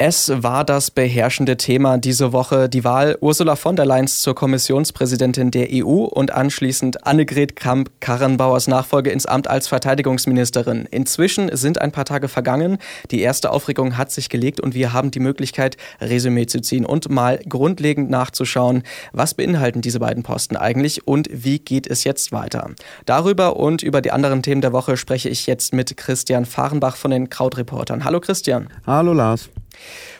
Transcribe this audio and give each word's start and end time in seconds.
Es 0.00 0.30
war 0.32 0.64
das 0.64 0.92
beherrschende 0.92 1.56
Thema 1.56 1.98
diese 1.98 2.32
Woche, 2.32 2.68
die 2.68 2.84
Wahl 2.84 3.18
Ursula 3.20 3.56
von 3.56 3.74
der 3.74 3.84
Leyen 3.84 4.06
zur 4.06 4.32
Kommissionspräsidentin 4.36 5.50
der 5.50 5.70
EU 5.72 6.04
und 6.04 6.30
anschließend 6.30 7.04
Annegret 7.04 7.56
Kramp-Karrenbauers 7.56 8.68
Nachfolge 8.68 9.10
ins 9.10 9.26
Amt 9.26 9.48
als 9.50 9.66
Verteidigungsministerin. 9.66 10.86
Inzwischen 10.88 11.50
sind 11.56 11.80
ein 11.80 11.90
paar 11.90 12.04
Tage 12.04 12.28
vergangen, 12.28 12.78
die 13.10 13.22
erste 13.22 13.50
Aufregung 13.50 13.98
hat 13.98 14.12
sich 14.12 14.28
gelegt 14.28 14.60
und 14.60 14.72
wir 14.72 14.92
haben 14.92 15.10
die 15.10 15.18
Möglichkeit, 15.18 15.76
Resümee 16.00 16.46
zu 16.46 16.60
ziehen 16.60 16.86
und 16.86 17.10
mal 17.10 17.40
grundlegend 17.48 18.08
nachzuschauen, 18.08 18.84
was 19.10 19.34
beinhalten 19.34 19.80
diese 19.80 19.98
beiden 19.98 20.22
Posten 20.22 20.56
eigentlich 20.56 21.08
und 21.08 21.28
wie 21.32 21.58
geht 21.58 21.88
es 21.88 22.04
jetzt 22.04 22.30
weiter. 22.30 22.70
Darüber 23.04 23.56
und 23.56 23.82
über 23.82 24.00
die 24.00 24.12
anderen 24.12 24.44
Themen 24.44 24.60
der 24.60 24.72
Woche 24.72 24.96
spreche 24.96 25.28
ich 25.28 25.48
jetzt 25.48 25.74
mit 25.74 25.96
Christian 25.96 26.46
Fahrenbach 26.46 26.94
von 26.94 27.10
den 27.10 27.30
Krautreportern. 27.30 28.04
Hallo 28.04 28.20
Christian. 28.20 28.68
Hallo 28.86 29.12
Lars. 29.12 29.50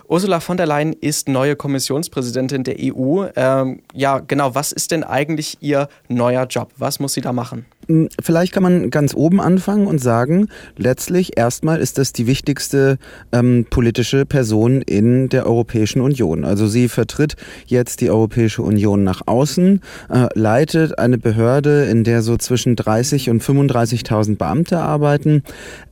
Ursula 0.09 0.41
von 0.41 0.57
der 0.57 0.67
Leyen 0.67 0.95
ist 0.95 1.29
neue 1.29 1.55
Kommissionspräsidentin 1.55 2.65
der 2.65 2.77
EU. 2.81 3.27
Ähm, 3.37 3.81
ja, 3.93 4.21
genau, 4.21 4.55
was 4.55 4.73
ist 4.73 4.91
denn 4.91 5.05
eigentlich 5.05 5.59
ihr 5.61 5.89
neuer 6.09 6.47
Job? 6.47 6.71
Was 6.79 6.99
muss 6.99 7.13
sie 7.13 7.21
da 7.21 7.35
machen? 7.35 7.67
Hm, 7.89 8.09
vielleicht 8.23 8.53
kann 8.53 8.63
man 8.63 8.91
ganz 8.91 9.15
oben 9.15 9.41
anfangen 9.41 9.87
und 9.87 9.99
sagen, 9.99 10.49
letztlich 10.77 11.37
erstmal 11.37 11.81
ist 11.81 11.99
das 11.99 12.13
die 12.15 12.27
wichtigste 12.27 12.99
ähm, 13.33 13.67
politische 13.69 14.25
Person 14.25 14.81
in 14.81 15.29
der 15.29 15.47
Europäischen 15.47 16.01
Union. 16.01 16.45
Also 16.45 16.67
sie 16.67 16.89
vertritt 16.89 17.37
jetzt 17.67 18.01
die 18.01 18.11
Europäische 18.11 18.63
Union 18.63 19.05
nach 19.05 19.23
außen, 19.27 19.83
äh, 20.11 20.29
leitet 20.35 20.99
eine 20.99 21.19
Behörde, 21.19 21.85
in 21.85 22.05
der 22.05 22.23
so 22.23 22.37
zwischen 22.37 22.77
30 22.77 23.29
und 23.29 23.43
35.000 23.43 24.37
Beamte 24.37 24.79
arbeiten 24.79 25.43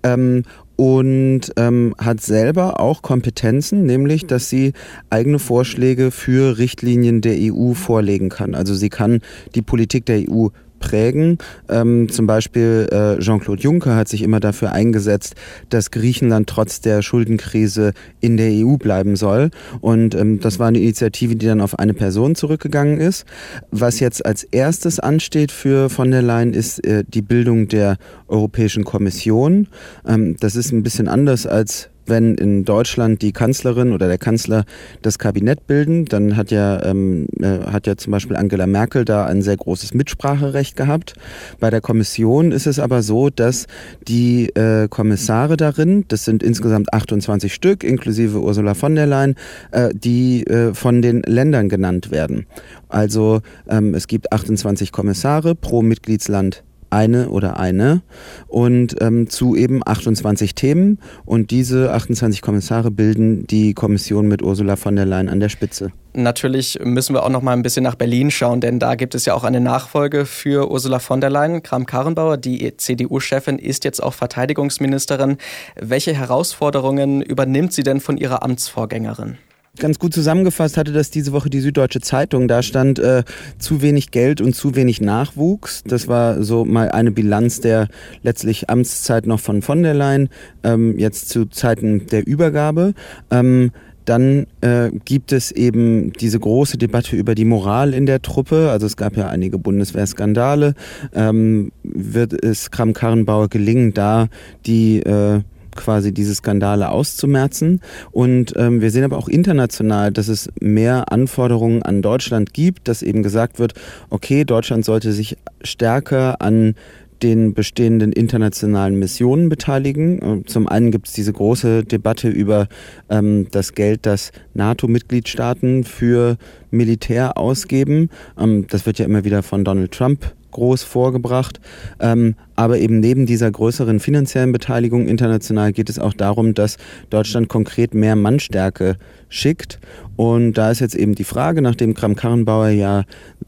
ähm, 0.02 0.44
und 0.76 1.52
ähm, 1.56 1.94
hat 1.98 2.20
selber 2.20 2.80
auch 2.80 3.02
Kompetenzen, 3.02 3.84
nämlich 3.84 4.26
dass 4.26 4.48
sie 4.48 4.72
eigene 5.10 5.38
Vorschläge 5.38 6.10
für 6.10 6.58
Richtlinien 6.58 7.22
der 7.22 7.36
EU 7.38 7.72
vorlegen 7.72 8.28
kann. 8.28 8.54
Also 8.54 8.74
sie 8.74 8.90
kann 8.90 9.20
die 9.54 9.62
Politik 9.62 10.06
der 10.06 10.30
EU 10.30 10.48
prägen. 10.78 11.38
Ähm, 11.68 12.08
zum 12.08 12.26
Beispiel 12.26 12.88
äh, 12.90 13.20
Jean-Claude 13.20 13.62
Juncker 13.62 13.96
hat 13.96 14.08
sich 14.08 14.22
immer 14.22 14.40
dafür 14.40 14.72
eingesetzt, 14.72 15.34
dass 15.70 15.90
Griechenland 15.90 16.48
trotz 16.48 16.80
der 16.80 17.02
Schuldenkrise 17.02 17.92
in 18.20 18.36
der 18.36 18.50
EU 18.50 18.76
bleiben 18.76 19.16
soll. 19.16 19.50
Und 19.80 20.14
ähm, 20.14 20.40
das 20.40 20.58
war 20.58 20.68
eine 20.68 20.78
Initiative, 20.78 21.36
die 21.36 21.46
dann 21.46 21.60
auf 21.60 21.78
eine 21.78 21.94
Person 21.94 22.34
zurückgegangen 22.34 22.98
ist. 22.98 23.24
Was 23.70 24.00
jetzt 24.00 24.24
als 24.24 24.44
erstes 24.44 25.00
ansteht 25.00 25.52
für 25.52 25.90
von 25.90 26.10
der 26.10 26.22
Leyen 26.22 26.54
ist 26.54 26.84
äh, 26.86 27.04
die 27.06 27.22
Bildung 27.22 27.68
der 27.68 27.96
Europäischen 28.28 28.84
Kommission. 28.84 29.68
Ähm, 30.06 30.36
das 30.40 30.56
ist 30.56 30.72
ein 30.72 30.82
bisschen 30.82 31.08
anders 31.08 31.46
als 31.46 31.90
wenn 32.08 32.34
in 32.34 32.64
Deutschland 32.64 33.22
die 33.22 33.32
Kanzlerin 33.32 33.92
oder 33.92 34.08
der 34.08 34.18
Kanzler 34.18 34.64
das 35.02 35.18
Kabinett 35.18 35.66
bilden, 35.66 36.04
dann 36.04 36.36
hat 36.36 36.50
ja, 36.50 36.84
ähm, 36.84 37.26
äh, 37.40 37.60
hat 37.70 37.86
ja 37.86 37.96
zum 37.96 38.12
Beispiel 38.12 38.36
Angela 38.36 38.66
Merkel 38.66 39.04
da 39.04 39.26
ein 39.26 39.42
sehr 39.42 39.56
großes 39.56 39.94
Mitspracherecht 39.94 40.76
gehabt. 40.76 41.14
Bei 41.60 41.70
der 41.70 41.80
Kommission 41.80 42.52
ist 42.52 42.66
es 42.66 42.78
aber 42.78 43.02
so, 43.02 43.30
dass 43.30 43.66
die 44.08 44.48
äh, 44.50 44.88
Kommissare 44.88 45.56
darin, 45.56 46.04
das 46.08 46.24
sind 46.24 46.42
insgesamt 46.42 46.92
28 46.92 47.52
Stück, 47.52 47.84
inklusive 47.84 48.40
Ursula 48.40 48.74
von 48.74 48.94
der 48.94 49.06
Leyen, 49.06 49.34
äh, 49.72 49.90
die 49.94 50.46
äh, 50.46 50.74
von 50.74 51.02
den 51.02 51.22
Ländern 51.22 51.68
genannt 51.68 52.10
werden. 52.10 52.46
Also 52.88 53.40
ähm, 53.68 53.94
es 53.94 54.06
gibt 54.06 54.32
28 54.32 54.92
Kommissare 54.92 55.54
pro 55.54 55.82
Mitgliedsland 55.82 56.62
eine 56.90 57.28
oder 57.28 57.58
eine 57.58 58.02
und 58.48 58.96
ähm, 59.00 59.28
zu 59.28 59.56
eben 59.56 59.82
28 59.84 60.54
Themen 60.54 60.98
und 61.24 61.50
diese 61.50 61.92
28 61.92 62.42
Kommissare 62.42 62.90
bilden 62.90 63.46
die 63.46 63.74
Kommission 63.74 64.28
mit 64.28 64.42
Ursula 64.42 64.76
von 64.76 64.96
der 64.96 65.06
Leyen 65.06 65.28
an 65.28 65.40
der 65.40 65.48
Spitze. 65.48 65.92
Natürlich 66.12 66.78
müssen 66.82 67.14
wir 67.14 67.24
auch 67.24 67.28
noch 67.28 67.42
mal 67.42 67.52
ein 67.52 67.62
bisschen 67.62 67.82
nach 67.82 67.94
Berlin 67.94 68.30
schauen, 68.30 68.62
denn 68.62 68.78
da 68.78 68.94
gibt 68.94 69.14
es 69.14 69.26
ja 69.26 69.34
auch 69.34 69.44
eine 69.44 69.60
Nachfolge 69.60 70.24
für 70.24 70.70
Ursula 70.70 70.98
von 70.98 71.20
der 71.20 71.28
Leyen. 71.28 71.62
Kram-Karrenbauer, 71.62 72.38
die 72.38 72.74
CDU-Chefin, 72.74 73.58
ist 73.58 73.84
jetzt 73.84 74.02
auch 74.02 74.14
Verteidigungsministerin. 74.14 75.36
Welche 75.78 76.14
Herausforderungen 76.14 77.20
übernimmt 77.20 77.74
sie 77.74 77.82
denn 77.82 78.00
von 78.00 78.16
ihrer 78.16 78.42
Amtsvorgängerin? 78.42 79.36
Ganz 79.78 79.98
gut 79.98 80.14
zusammengefasst 80.14 80.76
hatte 80.76 80.92
das 80.92 81.10
diese 81.10 81.32
Woche 81.32 81.50
die 81.50 81.60
Süddeutsche 81.60 82.00
Zeitung. 82.00 82.48
Da 82.48 82.62
stand 82.62 82.98
äh, 82.98 83.24
zu 83.58 83.82
wenig 83.82 84.10
Geld 84.10 84.40
und 84.40 84.54
zu 84.54 84.74
wenig 84.74 85.00
Nachwuchs. 85.00 85.82
Das 85.84 86.08
war 86.08 86.42
so 86.42 86.64
mal 86.64 86.90
eine 86.90 87.10
Bilanz 87.10 87.60
der 87.60 87.88
letztlich 88.22 88.70
Amtszeit 88.70 89.26
noch 89.26 89.40
von 89.40 89.62
von 89.62 89.82
der 89.82 89.94
Leyen, 89.94 90.28
ähm, 90.62 90.98
jetzt 90.98 91.28
zu 91.28 91.46
Zeiten 91.46 92.06
der 92.06 92.26
Übergabe. 92.26 92.94
Ähm, 93.30 93.72
dann 94.06 94.46
äh, 94.60 94.90
gibt 95.04 95.32
es 95.32 95.50
eben 95.50 96.12
diese 96.12 96.38
große 96.38 96.78
Debatte 96.78 97.16
über 97.16 97.34
die 97.34 97.44
Moral 97.44 97.92
in 97.92 98.06
der 98.06 98.22
Truppe. 98.22 98.70
Also 98.70 98.86
es 98.86 98.96
gab 98.96 99.16
ja 99.16 99.28
einige 99.28 99.58
Bundeswehrskandale. 99.58 100.74
Ähm, 101.12 101.72
wird 101.82 102.32
es 102.32 102.70
Kram-Karrenbauer 102.70 103.48
gelingen, 103.48 103.92
da 103.94 104.28
die 104.64 105.00
äh, 105.00 105.40
quasi 105.76 106.12
diese 106.12 106.34
Skandale 106.34 106.90
auszumerzen. 106.90 107.80
Und 108.12 108.54
ähm, 108.56 108.80
wir 108.80 108.90
sehen 108.90 109.04
aber 109.04 109.18
auch 109.18 109.28
international, 109.28 110.12
dass 110.12 110.28
es 110.28 110.48
mehr 110.60 111.12
Anforderungen 111.12 111.82
an 111.82 112.02
Deutschland 112.02 112.52
gibt, 112.52 112.88
dass 112.88 113.02
eben 113.02 113.22
gesagt 113.22 113.58
wird, 113.58 113.74
okay, 114.10 114.44
Deutschland 114.44 114.84
sollte 114.84 115.12
sich 115.12 115.36
stärker 115.62 116.40
an 116.40 116.74
den 117.22 117.54
bestehenden 117.54 118.12
internationalen 118.12 118.98
Missionen 118.98 119.48
beteiligen. 119.48 120.20
Äh, 120.20 120.44
zum 120.44 120.68
einen 120.68 120.90
gibt 120.90 121.08
es 121.08 121.14
diese 121.14 121.32
große 121.32 121.84
Debatte 121.84 122.28
über 122.28 122.68
ähm, 123.08 123.46
das 123.50 123.74
Geld, 123.74 124.06
das 124.06 124.32
NATO-Mitgliedstaaten 124.54 125.84
für 125.84 126.36
Militär 126.70 127.38
ausgeben. 127.38 128.10
Ähm, 128.38 128.66
das 128.68 128.86
wird 128.86 128.98
ja 128.98 129.06
immer 129.06 129.24
wieder 129.24 129.42
von 129.42 129.64
Donald 129.64 129.92
Trump 129.92 130.34
groß 130.50 130.82
vorgebracht. 130.82 131.60
Ähm, 132.00 132.34
aber 132.54 132.78
eben 132.78 133.00
neben 133.00 133.26
dieser 133.26 133.50
größeren 133.50 134.00
finanziellen 134.00 134.52
Beteiligung 134.52 135.06
international 135.06 135.72
geht 135.72 135.90
es 135.90 135.98
auch 135.98 136.14
darum, 136.14 136.54
dass 136.54 136.78
Deutschland 137.10 137.48
konkret 137.48 137.94
mehr 137.94 138.16
Mannstärke 138.16 138.96
schickt. 139.28 139.78
Und 140.16 140.54
da 140.54 140.70
ist 140.70 140.80
jetzt 140.80 140.94
eben 140.94 141.14
die 141.14 141.24
Frage, 141.24 141.60
nachdem 141.60 141.94
Kram-Karrenbauer 141.94 142.68
ja 142.68 143.04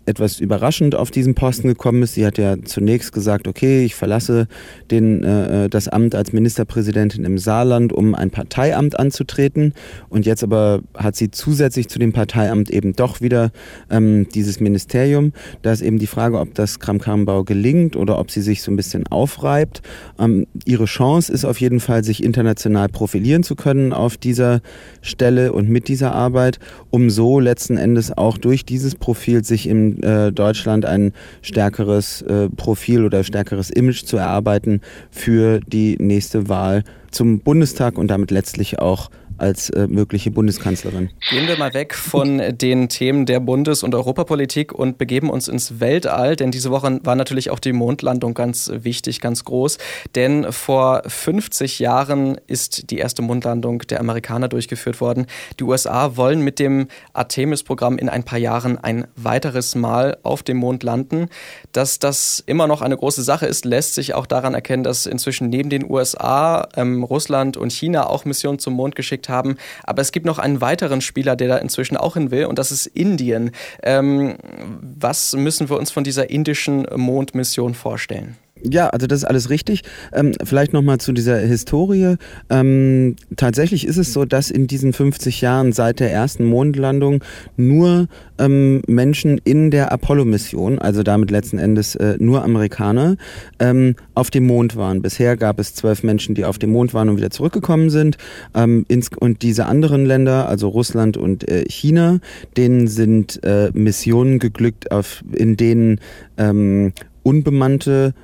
etwas 0.09 0.41
überraschend 0.41 0.95
auf 0.95 1.11
diesen 1.11 1.35
Posten 1.35 1.69
gekommen 1.69 2.03
ist. 2.03 2.15
Sie 2.15 2.27
hat 2.27 2.39
ja 2.39 2.57
zunächst 2.65 3.13
gesagt, 3.13 3.47
okay, 3.47 3.85
ich 3.85 3.95
verlasse 3.95 4.49
den, 4.91 5.23
äh, 5.23 5.67
äh, 5.67 5.69
das 5.69 5.87
Amt 5.89 6.15
als 6.15 6.33
Ministerpräsidentin 6.33 7.25
im 7.25 7.39
Saarland, 7.39 7.93
um 7.93 8.15
ein 8.15 8.31
Parteiamt 8.31 8.99
anzutreten. 8.99 9.75
Und 10.09 10.27
jetzt 10.27 10.43
aber 10.43 10.81
hat 10.95 11.15
sie 11.15 11.31
zusätzlich 11.31 11.89
zu 11.89 11.99
dem 11.99 12.13
Parteiamt 12.13 12.71
eben 12.71 12.95
doch 12.95 13.21
wieder 13.21 13.51
ähm, 13.91 14.27
dieses 14.35 14.61
Ministerium. 14.61 15.33
Da 15.63 15.73
ist 15.73 15.83
eben 15.83 15.99
die 15.99 16.07
Frage, 16.07 16.41
ob 16.41 16.55
das 16.55 16.81
Kram-Karrenbauer 16.81 17.45
gelingt 17.45 17.95
oder 17.95 18.19
ob 18.19 18.31
sie 18.31 18.41
sich 18.41 18.63
so 18.63 18.73
ein 18.73 18.77
bisschen 18.77 19.07
aufreibt. 19.07 19.83
Ähm, 20.19 20.47
ihre 20.65 20.87
Chance 20.87 21.33
ist 21.33 21.45
auf 21.45 21.61
jeden 21.61 21.81
Fall, 21.81 22.03
sich 22.03 22.25
international 22.25 22.89
profilieren 22.89 23.43
zu 23.43 23.55
können 23.55 23.93
auf 23.93 24.17
dieser 24.17 24.61
Stelle 25.03 25.53
und 25.53 25.69
mit 25.69 25.89
dieser 25.89 26.13
Arbeit, 26.15 26.59
um 26.91 27.11
so 27.11 27.41
letzten 27.41 27.77
Endes 27.77 28.17
auch 28.17 28.39
durch 28.39 28.65
dieses 28.65 28.95
Profil 28.95 29.45
sich 29.45 29.69
in 29.69 29.98
äh, 30.03 30.33
Deutschland 30.33 30.85
ein 30.85 31.13
stärkeres 31.43 32.23
äh, 32.23 32.49
Profil 32.51 33.05
oder 33.05 33.25
stärkeres 33.25 33.71
Image 33.71 34.05
zu 34.05 34.17
erarbeiten 34.17 34.81
für 35.11 35.61
die 35.61 35.97
nächste 35.99 36.49
Wahl 36.49 36.85
zum 37.11 37.41
Bundestag 37.41 37.99
und 37.99 38.09
damit 38.09 38.31
letztlich 38.31 38.79
auch 38.79 39.11
als 39.38 39.71
äh, 39.71 39.87
mögliche 39.87 40.31
Bundeskanzlerin. 40.31 41.10
Gehen 41.31 41.49
wir 41.49 41.56
mal 41.56 41.75
weg 41.75 41.94
von 41.94 42.43
den 42.53 42.88
Themen 42.88 43.26
der 43.26 43.41
Bundes- 43.41 43.82
und 43.82 43.94
Europapolitik 43.94 44.72
und 44.72 44.99
begeben 44.99 45.31
uns 45.31 45.49
ins 45.49 45.81
Weltall, 45.81 46.37
denn 46.37 46.50
diese 46.50 46.71
Woche 46.71 47.00
war 47.04 47.15
natürlich 47.15 47.50
auch 47.50 47.59
die 47.59 47.72
Mondlandung 47.72 48.35
ganz 48.35 48.70
wichtig, 48.73 49.20
ganz 49.20 49.44
groß. 49.44 49.79
Denn 50.14 50.52
vor 50.52 51.02
50 51.06 51.79
Jahren 51.79 52.40
ist 52.46 52.90
die 52.90 52.99
erste 52.99 53.23
Mondlandung 53.23 53.81
der 53.81 54.00
Amerikaner 54.00 54.49
durchgeführt 54.49 55.00
worden. 55.00 55.26
Die 55.58 55.64
USA 55.64 56.17
wollen 56.17 56.43
mit 56.43 56.58
dem 56.58 56.88
Artemis-Programm 57.12 57.99
in 57.99 58.08
ein 58.08 58.25
paar 58.25 58.38
Jahren 58.38 58.79
ein 58.79 59.06
weiteres 59.17 59.75
Mal 59.75 60.19
auf 60.23 60.43
dem 60.43 60.58
Mond 60.58 60.82
landen. 60.82 61.29
Dass 61.73 61.99
das 61.99 62.43
immer 62.44 62.67
noch 62.67 62.82
eine 62.82 62.96
große 62.96 63.23
Sache 63.23 63.46
ist, 63.46 63.64
lässt 63.64 63.94
sich 63.94 64.14
auch 64.14 64.26
daran 64.26 64.55
erkennen, 64.55 64.82
dass 64.82 65.06
inzwischen 65.06 65.49
neben 65.49 65.70
den 65.70 65.88
USA 65.88 66.69
ähm, 66.76 67.05
Russland 67.05 67.56
und 67.56 67.73
China 67.73 68.06
auch 68.06 68.25
Missionen 68.25 68.58
zum 68.58 68.75
Mond 68.75 68.94
geschickt 68.96 69.28
haben. 69.29 69.57
Aber 69.85 70.03
es 70.03 70.13
gibt 70.13 70.27
noch 70.27 70.39
einen 70.39 70.61
weiteren 70.61 71.01
Spieler, 71.01 71.37
der 71.37 71.49
da 71.49 71.57
inzwischen 71.59 71.97
auch 71.97 72.15
hin 72.15 72.31
will, 72.31 72.47
und 72.47 72.59
das 72.59 72.73
ist 72.73 72.87
Indien. 72.87 73.53
Ähm, 73.83 74.37
was 74.81 75.35
müssen 75.35 75.71
wir 75.71 75.79
uns 75.79 75.91
von 75.91 76.05
dieser 76.05 76.31
indischen 76.31 76.87
Mondmission 76.95 77.75
vorstellen? 77.75 78.37
Ja, 78.62 78.88
also 78.88 79.06
das 79.06 79.20
ist 79.20 79.25
alles 79.25 79.50
richtig. 79.50 79.82
Ähm, 80.12 80.32
vielleicht 80.43 80.72
nochmal 80.72 80.99
zu 80.99 81.12
dieser 81.12 81.38
Historie. 81.38 82.16
Ähm, 82.50 83.16
tatsächlich 83.37 83.87
ist 83.87 83.96
es 83.96 84.12
so, 84.12 84.25
dass 84.25 84.50
in 84.50 84.66
diesen 84.66 84.93
50 84.93 85.40
Jahren 85.40 85.72
seit 85.72 86.00
der 86.00 86.12
ersten 86.12 86.44
Mondlandung 86.44 87.22
nur 87.56 88.08
ähm, 88.38 88.82
Menschen 88.87 89.38
in 89.44 89.70
der 89.70 89.93
Apollo-Mission, 89.93 90.78
also 90.78 91.02
damit 91.02 91.31
letzten 91.31 91.58
Endes 91.58 91.94
äh, 91.94 92.16
nur 92.19 92.43
Amerikaner, 92.43 93.16
ähm, 93.58 93.94
auf 94.14 94.31
dem 94.31 94.46
Mond 94.46 94.76
waren. 94.76 95.02
Bisher 95.02 95.37
gab 95.37 95.60
es 95.60 95.75
zwölf 95.75 96.02
Menschen, 96.02 96.34
die 96.34 96.44
auf 96.44 96.58
dem 96.58 96.70
Mond 96.70 96.94
waren 96.94 97.08
und 97.08 97.16
wieder 97.16 97.31
zurückgekommen 97.31 97.90
sind. 97.90 98.16
Ähm, 98.55 98.84
ins, 98.88 99.10
und 99.19 99.43
diese 99.43 99.66
anderen 99.66 100.05
Länder, 100.05 100.49
also 100.49 100.69
Russland 100.69 101.16
und 101.16 101.49
äh, 101.49 101.64
China, 101.69 102.19
denen 102.56 102.88
sind 102.88 103.43
äh, 103.44 103.70
Missionen 103.72 104.38
geglückt, 104.38 104.90
auf, 104.90 105.22
in 105.32 105.56
denen 105.56 106.00
ähm, 106.37 106.93
unbemannte 107.22 108.14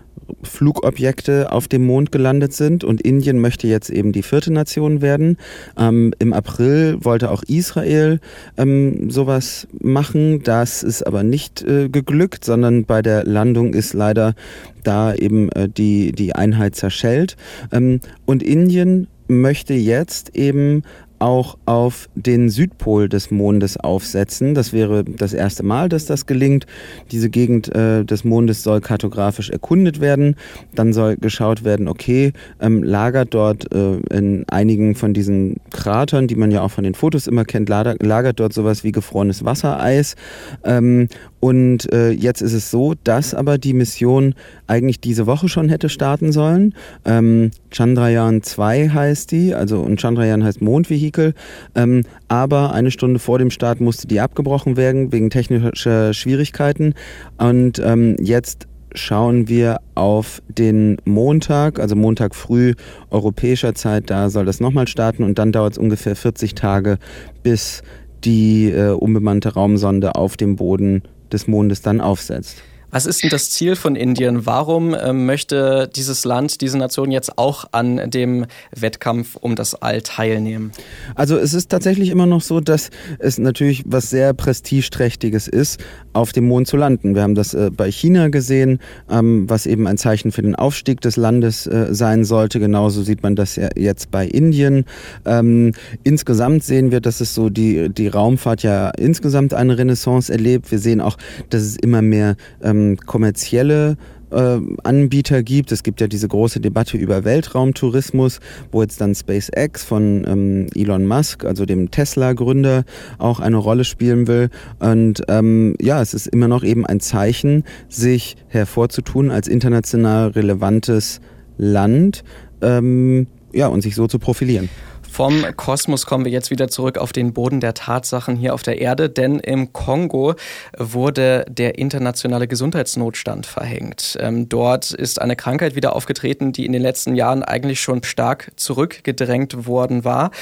Flugobjekte 0.43 1.53
auf 1.53 1.69
dem 1.69 1.85
Mond 1.85 2.12
gelandet 2.12 2.53
sind 2.53 2.85
und 2.85 3.00
Indien 3.00 3.41
möchte 3.41 3.67
jetzt 3.67 3.91
eben 3.91 4.12
die 4.12 4.23
vierte 4.23 4.53
Nation 4.53 5.03
werden. 5.03 5.37
Ähm, 5.79 6.12
Im 6.19 6.32
April 6.32 6.99
wollte 7.00 7.31
auch 7.31 7.43
Israel 7.44 8.21
ähm, 8.56 9.11
sowas 9.11 9.67
machen. 9.81 10.43
Das 10.43 10.82
ist 10.82 11.06
aber 11.06 11.23
nicht 11.23 11.62
äh, 11.62 11.88
geglückt, 11.88 12.44
sondern 12.44 12.85
bei 12.85 13.03
der 13.03 13.25
Landung 13.25 13.75
ist 13.75 13.94
leider 13.94 14.35
da 14.82 15.15
eben 15.15 15.50
äh, 15.53 15.69
die, 15.69 16.12
die 16.12 16.35
Einheit 16.35 16.75
zerschellt. 16.75 17.37
Ähm, 17.73 18.00
und 18.25 18.43
Indien 18.43 19.09
möchte 19.29 19.75
jetzt 19.75 20.37
eben 20.37 20.82
auch 21.19 21.56
auf 21.66 22.08
den 22.14 22.49
Südpol 22.49 23.08
des 23.08 23.31
Mondes 23.31 23.76
aufsetzen. 23.76 24.55
Das 24.55 24.72
wäre 24.72 25.05
das 25.05 25.32
erste 25.32 25.62
Mal, 25.62 25.88
dass 25.88 26.06
das 26.06 26.26
gelingt. 26.26 26.66
Diese 27.11 27.31
Gegend 27.31 27.75
äh, 27.75 28.05
des 28.05 28.25
Mondes 28.25 28.62
soll 28.62 28.81
kartografisch 28.81 29.50
erkundet 29.50 30.00
werden. 30.00 30.37
Dann 30.75 30.93
soll 30.93 31.16
geschaut 31.16 31.64
werden, 31.64 31.88
okay, 31.88 32.32
ähm, 32.61 32.82
lagert 32.82 33.34
dort 33.34 33.72
äh, 33.75 33.96
in 34.11 34.44
einigen 34.49 34.94
von 34.94 35.14
diesen 35.14 35.56
Kratern, 35.70 36.26
die 36.26 36.37
man 36.37 36.50
ja 36.50 36.62
auch 36.62 36.70
von 36.70 36.84
den 36.84 36.94
Fotos 36.94 37.26
immer 37.26 37.44
kennt, 37.44 37.69
lagert, 37.69 38.40
dort 38.40 38.52
sowas 38.52 38.84
wie 38.84 38.93
gefrorenes 38.93 39.44
Wassereis. 39.44 40.17
Ähm, 40.64 41.08
und 41.44 41.93
äh, 41.93 42.11
jetzt 42.11 42.41
ist 42.41 42.55
es 42.55 42.70
so, 42.70 42.94
dass 43.05 43.35
aber 43.35 43.58
die 43.58 43.75
Mission 43.75 44.35
eigentlich 44.67 44.99
diese 44.99 45.26
Woche 45.26 45.50
schon 45.50 45.69
hätte 45.69 45.91
starten 45.91 46.32
sollen. 46.32 46.73
Ähm, 47.05 47.50
Chandrayaan 47.70 48.43
2 48.43 48.88
heißt 48.88 49.31
die, 49.31 49.52
also 49.52 49.81
und 49.81 50.00
Chandrayaan 50.00 50.43
heißt 50.43 50.62
Mondvehikel. 50.62 51.35
Ähm, 51.75 52.05
aber 52.29 52.73
eine 52.73 52.91
Stunde 52.91 53.19
vor 53.19 53.38
dem 53.38 53.50
Start 53.50 53.82
musste 53.82 54.08
die 54.08 54.20
abgebrochen 54.20 54.79
werden 54.79 55.12
wegen 55.12 55.29
technischer 55.29 56.14
Schwierigkeiten. 56.14 56.94
Und 57.37 57.79
ähm, 57.79 58.17
jetzt 58.23 58.67
schauen 58.94 59.46
wir 59.46 59.82
auf 59.94 60.41
den 60.49 60.96
Montag, 61.05 61.79
also 61.79 61.94
Montag 61.94 62.35
früh 62.35 62.73
europäischer 63.11 63.75
Zeit, 63.75 64.08
da 64.08 64.31
soll 64.31 64.46
das 64.46 64.61
nochmal 64.61 64.88
starten 64.88 65.23
und 65.23 65.38
dann 65.38 65.52
dauert 65.52 65.73
es 65.73 65.79
ungefähr 65.79 66.17
40 66.17 66.55
Tage, 66.55 66.96
bis 67.43 67.82
die 68.25 68.70
äh, 68.70 68.93
unbemannte 68.93 69.52
Raumsonde 69.52 70.14
auf 70.14 70.38
dem 70.38 70.56
Boden 70.56 71.02
des 71.34 71.46
Mondes 71.46 71.82
dann 71.82 72.00
aufsetzt. 72.00 72.62
Was 72.94 73.06
ist 73.06 73.25
denn 73.25 73.31
das 73.31 73.50
Ziel 73.50 73.75
von 73.75 73.96
Indien? 73.96 74.46
Warum 74.46 74.94
äh, 74.94 75.12
möchte 75.12 75.91
dieses 75.96 76.25
Land, 76.25 76.61
diese 76.61 76.79
Nation 76.79 77.11
jetzt 77.11 77.38
auch 77.38 77.64
an 77.73 78.08
dem 78.08 78.46
Wettkampf 78.70 79.35
um 79.35 79.56
das 79.56 79.75
All 79.75 80.00
teilnehmen? 80.00 80.70
Also 81.17 81.37
es 81.37 81.55
ist 81.55 81.70
tatsächlich 81.70 82.11
immer 82.11 82.26
noch 82.26 82.41
so, 82.41 82.61
dass 82.61 82.91
es 83.19 83.38
natürlich 83.38 83.82
was 83.85 84.11
sehr 84.11 84.32
prestigeträchtiges 84.32 85.49
ist, 85.49 85.82
auf 86.12 86.31
dem 86.31 86.46
Mond 86.46 86.69
zu 86.69 86.76
landen. 86.76 87.17
Wir 87.17 87.23
haben 87.23 87.35
das 87.35 87.52
äh, 87.52 87.73
bei 87.76 87.91
China 87.91 88.29
gesehen, 88.29 88.79
ähm, 89.11 89.50
was 89.50 89.67
eben 89.67 89.88
ein 89.88 89.99
Zeichen 89.99 90.31
für 90.31 90.43
den 90.43 90.55
Aufstieg 90.55 91.00
des 91.00 91.17
Landes 91.17 91.67
äh, 91.67 91.93
sein 91.93 92.25
sollte. 92.25 92.61
Genauso 92.61 93.02
sieht 93.02 93.25
man 93.25 93.35
das 93.35 93.56
ja 93.56 93.70
jetzt 93.75 94.12
bei 94.12 94.25
Indien. 94.25 94.85
Ähm, 95.25 95.73
insgesamt 96.05 96.62
sehen 96.62 96.93
wir, 96.93 97.00
dass 97.00 97.20
es 97.20 97.35
so 97.35 97.50
die, 97.50 97.88
die 97.88 98.06
Raumfahrt 98.06 98.62
ja 98.62 98.91
insgesamt 98.91 99.52
eine 99.52 99.79
Renaissance 99.79 100.32
erlebt. 100.32 100.70
Wir 100.70 100.79
sehen 100.79 101.00
auch, 101.00 101.17
dass 101.50 101.62
es 101.62 101.75
immer 101.75 102.00
mehr 102.00 102.37
ähm, 102.62 102.83
kommerzielle 102.96 103.96
äh, 104.31 104.58
Anbieter 104.82 105.42
gibt. 105.42 105.72
Es 105.72 105.82
gibt 105.82 106.00
ja 106.00 106.06
diese 106.06 106.28
große 106.28 106.60
Debatte 106.60 106.96
über 106.96 107.25
Weltraumtourismus, 107.25 108.40
wo 108.72 108.82
jetzt 108.82 109.00
dann 109.00 109.14
SpaceX 109.14 109.84
von 109.84 110.25
ähm, 110.26 110.66
Elon 110.75 111.06
Musk, 111.06 111.44
also 111.44 111.64
dem 111.64 111.90
Tesla-Gründer, 111.90 112.84
auch 113.19 113.40
eine 113.40 113.56
Rolle 113.56 113.84
spielen 113.84 114.26
will. 114.26 114.50
Und 114.78 115.22
ähm, 115.28 115.76
ja, 115.81 116.02
es 116.02 116.14
ist 116.14 116.26
immer 116.26 116.48
noch 116.48 116.64
eben 116.64 116.84
ein 116.84 117.00
Zeichen, 117.00 117.64
sich 117.88 118.36
hervorzutun 118.48 119.31
als 119.31 119.48
international 119.48 120.28
relevantes 120.28 121.20
Land. 121.56 122.25
Ähm, 122.60 123.26
ja, 123.52 123.69
und 123.69 123.82
sich 123.82 123.94
so 123.94 124.08
zu 124.08 124.19
profilieren. 124.19 124.69
Vom 125.14 125.46
Kosmos 125.55 126.06
kommen 126.06 126.25
wir 126.25 126.32
jetzt 126.32 126.50
wieder 126.50 126.66
zurück 126.66 126.99
auf 126.99 127.12
den 127.12 127.34
Boden 127.34 127.61
der 127.61 127.72
Tatsachen 127.72 128.34
hier 128.34 128.52
auf 128.52 128.64
der 128.64 128.81
Erde, 128.81 129.08
denn 129.08 129.38
im 129.38 129.72
Kongo 129.72 130.34
wurde 130.76 131.44
der 131.49 131.78
internationale 131.78 132.49
Gesundheitsnotstand 132.49 133.46
verhängt. 133.46 134.19
Ähm, 134.19 134.49
dort 134.49 134.90
ist 134.90 135.22
eine 135.22 135.37
Krankheit 135.37 135.76
wieder 135.76 135.94
aufgetreten, 135.94 136.50
die 136.50 136.66
in 136.66 136.72
den 136.72 136.82
letzten 136.82 137.14
Jahren 137.14 137.44
eigentlich 137.44 137.81
schon 137.81 138.02
stark 138.02 138.50
zurückgedrängt 138.56 139.69
worden 139.69 140.05
war. 140.05 140.32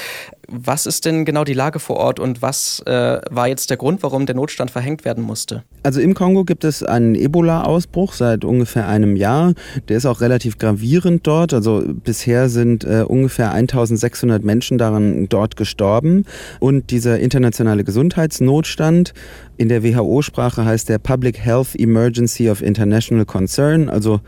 Was 0.47 0.87
ist 0.87 1.05
denn 1.05 1.23
genau 1.23 1.43
die 1.43 1.53
Lage 1.53 1.77
vor 1.77 1.97
Ort 1.97 2.19
und 2.19 2.41
was 2.41 2.81
äh, 2.87 3.21
war 3.29 3.47
jetzt 3.47 3.69
der 3.69 3.77
Grund, 3.77 4.01
warum 4.01 4.25
der 4.25 4.35
Notstand 4.35 4.71
verhängt 4.71 5.05
werden 5.05 5.23
musste? 5.23 5.63
Also 5.83 6.01
im 6.01 6.15
Kongo 6.15 6.45
gibt 6.45 6.63
es 6.63 6.81
einen 6.81 7.13
Ebola-Ausbruch 7.13 8.13
seit 8.13 8.43
ungefähr 8.43 8.87
einem 8.87 9.15
Jahr. 9.15 9.53
Der 9.87 9.97
ist 9.97 10.05
auch 10.05 10.19
relativ 10.19 10.57
gravierend 10.57 11.27
dort. 11.27 11.53
Also 11.53 11.83
bisher 11.85 12.49
sind 12.49 12.83
äh, 12.83 13.03
ungefähr 13.07 13.51
1600 13.51 14.43
Menschen 14.43 14.62
daran 14.71 15.27
dort 15.29 15.55
gestorben. 15.55 16.25
Und 16.59 16.91
dieser 16.91 17.19
internationale 17.19 17.83
Gesundheitsnotstand 17.83 19.13
in 19.57 19.69
der 19.69 19.83
WHO-Sprache 19.83 20.65
heißt 20.65 20.89
der 20.89 20.97
Public 20.97 21.39
Health 21.39 21.75
Emergency 21.75 22.49
of 22.49 22.61
International 22.61 23.25
Concern, 23.25 23.89
also 23.89 24.21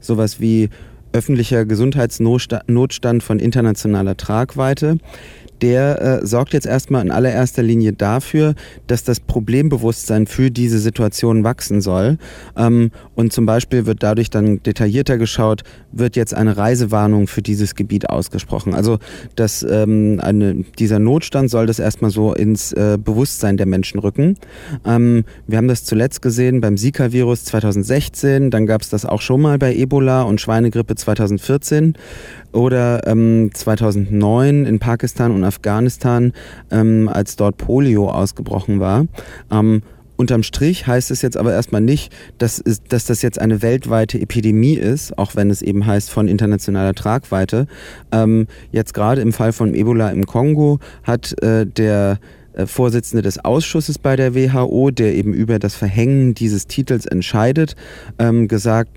sowas 0.00 0.40
wie 0.40 0.70
öffentlicher 1.12 1.64
Gesundheitsnotstand 1.64 3.22
von 3.22 3.38
internationaler 3.38 4.16
Tragweite 4.16 4.98
der 5.62 6.20
äh, 6.22 6.26
sorgt 6.26 6.52
jetzt 6.52 6.66
erstmal 6.66 7.04
in 7.04 7.10
allererster 7.10 7.62
Linie 7.62 7.92
dafür, 7.92 8.54
dass 8.86 9.04
das 9.04 9.20
Problembewusstsein 9.20 10.26
für 10.26 10.50
diese 10.50 10.78
Situation 10.78 11.44
wachsen 11.44 11.80
soll. 11.80 12.18
Ähm, 12.56 12.90
und 13.14 13.32
zum 13.32 13.46
Beispiel 13.46 13.86
wird 13.86 14.02
dadurch 14.02 14.30
dann 14.30 14.62
detaillierter 14.62 15.18
geschaut, 15.18 15.62
wird 15.92 16.16
jetzt 16.16 16.34
eine 16.34 16.56
Reisewarnung 16.56 17.26
für 17.26 17.42
dieses 17.42 17.74
Gebiet 17.74 18.08
ausgesprochen. 18.08 18.74
Also 18.74 18.98
dass 19.36 19.62
ähm, 19.62 20.20
eine, 20.22 20.64
dieser 20.78 20.98
Notstand 20.98 21.50
soll 21.50 21.66
das 21.66 21.78
erstmal 21.78 22.10
so 22.10 22.32
ins 22.32 22.72
äh, 22.72 22.98
Bewusstsein 23.02 23.56
der 23.56 23.66
Menschen 23.66 24.00
rücken. 24.00 24.36
Ähm, 24.84 25.24
wir 25.46 25.58
haben 25.58 25.68
das 25.68 25.84
zuletzt 25.84 26.22
gesehen 26.22 26.60
beim 26.60 26.76
Zika-Virus 26.76 27.44
2016, 27.44 28.50
dann 28.50 28.66
gab 28.66 28.82
es 28.82 28.88
das 28.88 29.04
auch 29.04 29.20
schon 29.20 29.40
mal 29.40 29.58
bei 29.58 29.74
Ebola 29.74 30.22
und 30.22 30.40
Schweinegrippe 30.40 30.94
2014 31.00 31.94
oder 32.52 33.06
ähm, 33.06 33.50
2009 33.52 34.66
in 34.66 34.78
Pakistan 34.78 35.32
und 35.32 35.44
Afghanistan, 35.44 36.32
ähm, 36.70 37.08
als 37.08 37.36
dort 37.36 37.56
Polio 37.56 38.10
ausgebrochen 38.10 38.80
war. 38.80 39.06
Ähm, 39.50 39.82
Unterm 40.20 40.42
Strich 40.42 40.86
heißt 40.86 41.10
es 41.10 41.22
jetzt 41.22 41.38
aber 41.38 41.54
erstmal 41.54 41.80
nicht, 41.80 42.12
dass, 42.36 42.62
dass 42.90 43.06
das 43.06 43.22
jetzt 43.22 43.40
eine 43.40 43.62
weltweite 43.62 44.20
Epidemie 44.20 44.74
ist, 44.74 45.16
auch 45.16 45.34
wenn 45.34 45.48
es 45.48 45.62
eben 45.62 45.86
heißt 45.86 46.10
von 46.10 46.28
internationaler 46.28 46.92
Tragweite. 46.92 47.66
Ähm, 48.12 48.46
jetzt 48.70 48.92
gerade 48.92 49.22
im 49.22 49.32
Fall 49.32 49.54
von 49.54 49.74
Ebola 49.74 50.10
im 50.10 50.26
Kongo 50.26 50.78
hat 51.04 51.42
äh, 51.42 51.64
der 51.64 52.18
äh, 52.52 52.66
Vorsitzende 52.66 53.22
des 53.22 53.42
Ausschusses 53.42 53.98
bei 53.98 54.14
der 54.14 54.34
WHO, 54.34 54.90
der 54.90 55.14
eben 55.14 55.32
über 55.32 55.58
das 55.58 55.74
Verhängen 55.74 56.34
dieses 56.34 56.66
Titels 56.66 57.06
entscheidet, 57.06 57.74
ähm, 58.18 58.46
gesagt, 58.46 58.90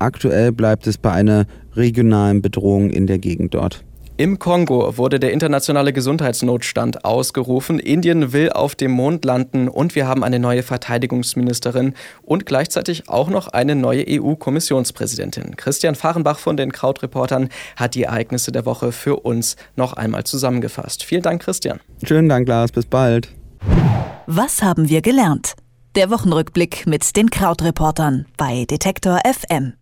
aktuell 0.00 0.52
bleibt 0.52 0.86
es 0.86 0.98
bei 0.98 1.12
einer 1.12 1.46
regionalen 1.74 2.42
Bedrohung 2.42 2.90
in 2.90 3.06
der 3.06 3.18
Gegend 3.18 3.54
dort. 3.54 3.84
Im 4.20 4.38
Kongo 4.38 4.98
wurde 4.98 5.18
der 5.18 5.32
internationale 5.32 5.94
Gesundheitsnotstand 5.94 7.06
ausgerufen. 7.06 7.78
Indien 7.78 8.34
will 8.34 8.50
auf 8.50 8.74
dem 8.74 8.90
Mond 8.90 9.24
landen 9.24 9.66
und 9.66 9.94
wir 9.94 10.06
haben 10.06 10.22
eine 10.22 10.38
neue 10.38 10.62
Verteidigungsministerin 10.62 11.94
und 12.20 12.44
gleichzeitig 12.44 13.08
auch 13.08 13.30
noch 13.30 13.48
eine 13.48 13.76
neue 13.76 14.04
EU-Kommissionspräsidentin. 14.06 15.56
Christian 15.56 15.94
Fahrenbach 15.94 16.38
von 16.38 16.58
den 16.58 16.70
Krautreportern 16.70 17.48
hat 17.76 17.94
die 17.94 18.02
Ereignisse 18.02 18.52
der 18.52 18.66
Woche 18.66 18.92
für 18.92 19.16
uns 19.16 19.56
noch 19.74 19.94
einmal 19.94 20.24
zusammengefasst. 20.24 21.02
Vielen 21.02 21.22
Dank, 21.22 21.40
Christian. 21.40 21.80
Schönen 22.04 22.28
Dank, 22.28 22.46
Lars. 22.46 22.72
Bis 22.72 22.84
bald. 22.84 23.30
Was 24.26 24.62
haben 24.62 24.90
wir 24.90 25.00
gelernt? 25.00 25.54
Der 25.94 26.10
Wochenrückblick 26.10 26.86
mit 26.86 27.16
den 27.16 27.30
Krautreportern 27.30 28.26
bei 28.36 28.66
Detektor 28.68 29.18
FM. 29.24 29.72